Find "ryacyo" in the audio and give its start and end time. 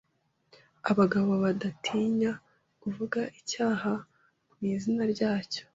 5.13-5.63